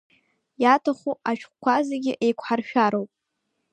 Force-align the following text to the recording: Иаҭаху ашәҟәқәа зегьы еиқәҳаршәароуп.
Иаҭаху 0.63 1.13
ашәҟәқәа 1.29 1.75
зегьы 1.87 2.13
еиқәҳаршәароуп. 2.25 3.11